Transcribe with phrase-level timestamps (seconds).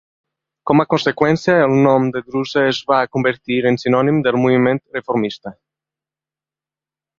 [0.69, 5.55] Com a conseqüència, el nom de "Druze" es va convertir en sinònim del moviment reformista.